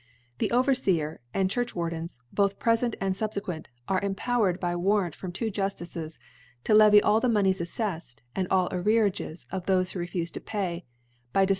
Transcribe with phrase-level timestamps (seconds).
[0.39, 5.51] The Overfeers and Churchwardens, both prefent and fublequcnr, are empower ed, by Warrant from two
[5.51, 6.17] Juftices,
[6.63, 10.85] to levy all the Monies aflefled, and all Arrearages of thofc who refufe to pay,
[11.33, 11.49] by Diftref?